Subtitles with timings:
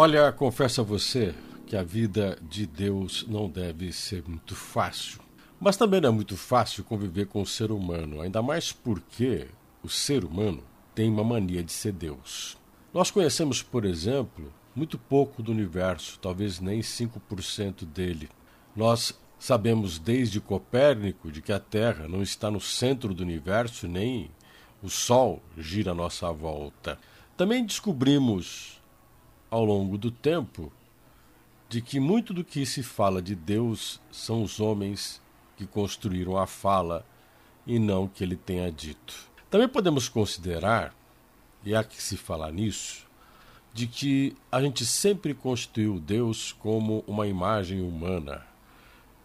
[0.00, 1.34] Olha, confesso a você
[1.66, 5.18] que a vida de Deus não deve ser muito fácil.
[5.58, 9.48] Mas também não é muito fácil conviver com o ser humano, ainda mais porque
[9.82, 10.62] o ser humano
[10.94, 12.56] tem uma mania de ser Deus.
[12.94, 18.28] Nós conhecemos, por exemplo, muito pouco do universo, talvez nem 5% dele.
[18.76, 24.30] Nós sabemos desde Copérnico de que a Terra não está no centro do universo, nem
[24.80, 27.00] o Sol gira à nossa volta.
[27.36, 28.77] Também descobrimos,
[29.50, 30.72] ao longo do tempo,
[31.68, 35.20] de que muito do que se fala de Deus são os homens
[35.56, 37.04] que construíram a fala
[37.66, 39.28] e não o que ele tenha dito.
[39.50, 40.94] Também podemos considerar,
[41.64, 43.06] e há que se falar nisso,
[43.72, 48.46] de que a gente sempre constituiu Deus como uma imagem humana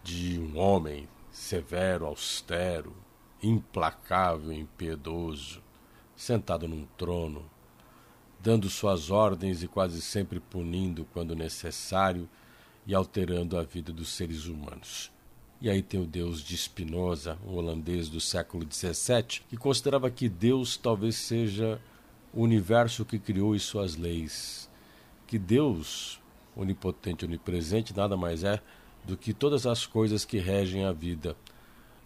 [0.02, 2.94] de um homem severo, austero,
[3.42, 5.62] implacável, impiedoso,
[6.14, 7.44] sentado num trono,
[8.44, 12.28] dando suas ordens e quase sempre punindo quando necessário
[12.86, 15.10] e alterando a vida dos seres humanos.
[15.62, 20.28] E aí tem o Deus de Spinoza, um holandês do século XVII, que considerava que
[20.28, 21.80] Deus talvez seja
[22.34, 24.68] o universo que criou e suas leis.
[25.26, 26.20] Que Deus,
[26.54, 28.60] onipotente onipresente, nada mais é
[29.06, 31.34] do que todas as coisas que regem a vida.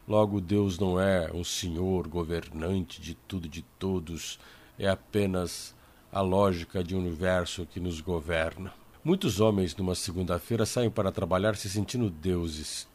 [0.06, 4.38] Logo, Deus não é um senhor governante de tudo e de todos,
[4.78, 5.76] é apenas
[6.10, 8.72] a lógica de um universo que nos governa.
[9.04, 12.88] Muitos homens, numa segunda-feira, saem para trabalhar se sentindo deuses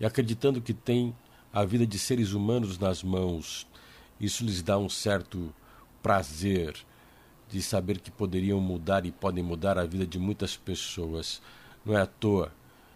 [0.00, 1.14] e acreditando que têm
[1.52, 3.66] a vida de seres humanos nas mãos.
[4.20, 5.54] Isso lhes dá um certo
[6.02, 6.74] prazer
[7.48, 11.40] de saber que poderiam mudar e podem mudar a vida de muitas pessoas.
[11.84, 12.52] Não é à toa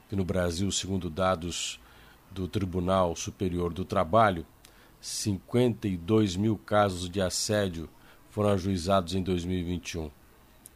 [0.09, 1.81] que no Brasil, segundo dados
[2.31, 4.47] do Tribunal Superior do Trabalho,
[5.01, 7.89] 52 mil casos de assédio
[8.33, 10.11] foram ajuizados em 2021.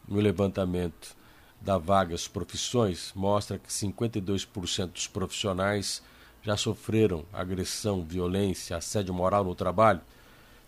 [0.06, 1.16] No levantamento
[1.58, 6.02] da Vagas Profissões, mostra que 52% dos profissionais
[6.42, 10.02] já sofreram agressão, violência, assédio moral no trabalho,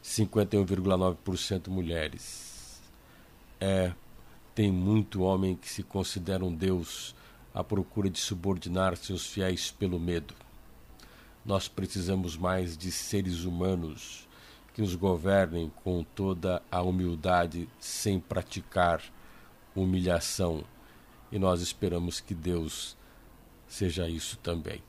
[0.03, 2.81] 51,9% mulheres.
[3.61, 3.93] É,
[4.55, 7.15] tem muito homem que se considera um Deus
[7.53, 10.33] à procura de subordinar seus fiéis pelo medo.
[11.45, 14.27] Nós precisamos mais de seres humanos
[14.79, 19.03] que nos governem com toda a humildade, sem praticar
[19.75, 20.63] humilhação.
[21.33, 22.97] E nós esperamos que Deus
[23.67, 24.81] seja isso também.